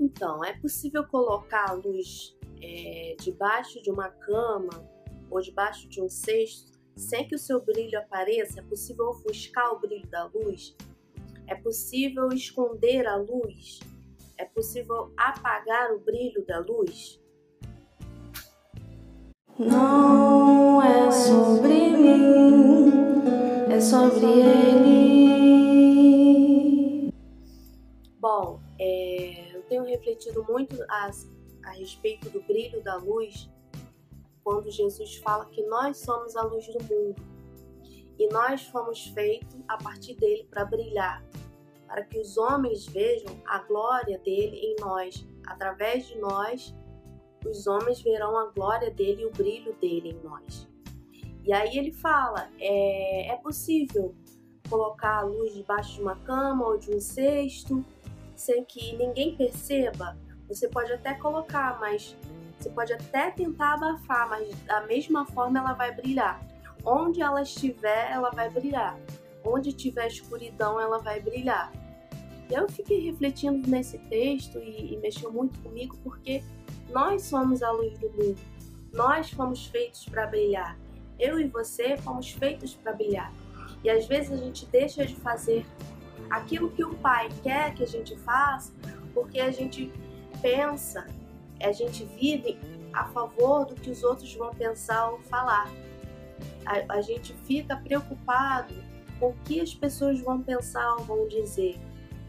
[0.00, 4.70] Então, é possível colocar a luz é, debaixo de uma cama
[5.30, 8.60] ou debaixo de um cesto sem que o seu brilho apareça?
[8.60, 10.74] É possível ofuscar o brilho da luz?
[11.46, 13.80] É possível esconder a luz?
[14.36, 17.20] É possível apagar o brilho da luz?
[19.58, 22.92] Não é sobre mim,
[23.70, 25.27] é sobre ele.
[29.88, 31.10] Refletido muito a,
[31.64, 33.48] a respeito do brilho da luz
[34.44, 37.22] quando Jesus fala que nós somos a luz do mundo
[38.18, 41.24] e nós fomos feitos a partir dele para brilhar,
[41.86, 46.74] para que os homens vejam a glória dele em nós, através de nós
[47.46, 50.68] os homens verão a glória dele e o brilho dele em nós.
[51.44, 54.14] E aí ele fala: é, é possível
[54.68, 57.84] colocar a luz debaixo de uma cama ou de um cesto
[58.40, 60.16] sem que ninguém perceba?
[60.48, 62.16] Você pode até colocar, mas
[62.58, 66.40] você pode até tentar abafar, mas da mesma forma ela vai brilhar.
[66.84, 68.98] Onde ela estiver, ela vai brilhar.
[69.44, 71.72] Onde tiver escuridão, ela vai brilhar.
[72.50, 76.42] Eu fiquei refletindo nesse texto e, e mexeu muito comigo porque
[76.88, 78.38] nós somos a luz do mundo.
[78.92, 80.78] Nós fomos feitos para brilhar.
[81.18, 83.32] Eu e você fomos feitos para brilhar.
[83.84, 85.66] E às vezes a gente deixa de fazer
[86.30, 88.72] aquilo que o Pai quer que a gente faça,
[89.14, 89.92] porque a gente
[90.40, 91.06] pensa,
[91.60, 92.58] a gente vive
[92.92, 95.70] a favor do que os outros vão pensar ou falar.
[96.64, 98.74] A, a gente fica preocupado
[99.18, 101.78] com o que as pessoas vão pensar ou vão dizer.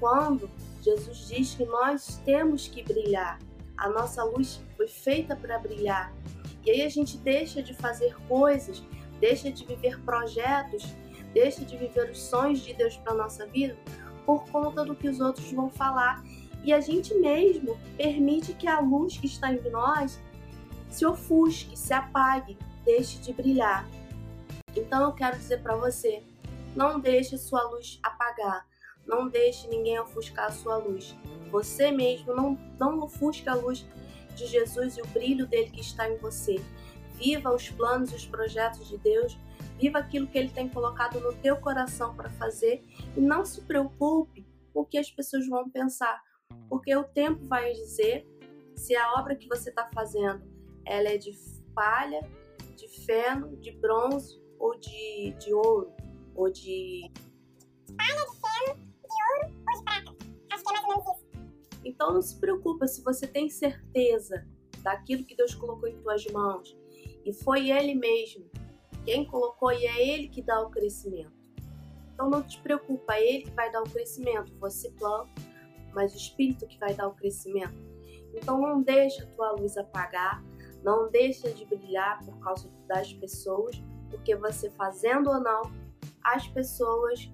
[0.00, 0.50] Quando
[0.82, 3.38] Jesus diz que nós temos que brilhar,
[3.76, 6.12] a nossa luz foi feita para brilhar.
[6.64, 8.82] E aí a gente deixa de fazer coisas,
[9.20, 10.84] deixa de viver projetos,
[11.32, 13.76] deixa de viver os sonhos de Deus para nossa vida
[14.28, 16.22] por conta do que os outros vão falar.
[16.62, 20.20] E a gente mesmo permite que a luz que está em nós
[20.90, 23.88] se ofusque, se apague, deixe de brilhar.
[24.76, 26.22] Então eu quero dizer para você,
[26.76, 28.66] não deixe sua luz apagar,
[29.06, 31.16] não deixe ninguém ofuscar a sua luz.
[31.50, 33.86] Você mesmo não, não ofusque a luz
[34.34, 36.62] de Jesus e o brilho dele que está em você.
[37.18, 39.36] Viva os planos e os projetos de Deus.
[39.78, 42.82] Viva aquilo que ele tem colocado no teu coração para fazer
[43.16, 46.20] e não se preocupe com o que as pessoas vão pensar,
[46.68, 48.26] porque o tempo vai dizer
[48.76, 50.42] se a obra que você está fazendo
[50.84, 51.32] ela é de
[51.74, 52.20] palha,
[52.76, 55.92] de feno, de bronze ou de, de ouro
[56.34, 57.10] ou de
[57.96, 60.16] palha, de feno, de ouro ou de prata.
[60.52, 61.28] Acho que é mais ou menos isso.
[61.84, 64.46] Então não se preocupa se você tem certeza
[64.82, 66.76] daquilo que Deus colocou em tuas mãos
[67.24, 68.48] e foi Ele mesmo
[69.04, 71.32] quem colocou e é Ele que dá o crescimento.
[72.12, 74.52] Então não te preocupa, é Ele que vai dar o crescimento.
[74.58, 75.30] Você planta,
[75.94, 77.74] mas o Espírito que vai dar o crescimento.
[78.34, 80.44] Então não deixa a tua luz apagar,
[80.82, 85.62] não deixa de brilhar por causa das pessoas, porque você fazendo ou não,
[86.22, 87.30] as pessoas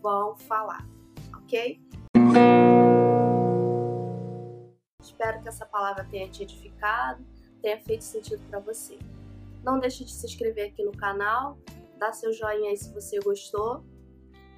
[0.00, 0.88] vão falar,
[1.34, 1.80] ok?
[5.02, 7.22] Espero que essa palavra tenha te edificado,
[7.60, 8.98] tenha feito sentido para você.
[9.62, 11.58] Não deixe de se inscrever aqui no canal,
[11.98, 13.84] dá seu joinha aí se você gostou.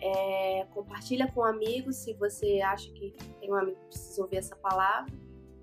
[0.00, 4.56] É, compartilha com amigos se você acha que tem um amigo que precisa ouvir essa
[4.56, 5.12] palavra.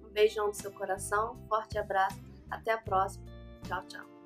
[0.05, 3.25] Um beijão no seu coração, forte abraço, até a próxima.
[3.67, 4.18] Tchau, tchau.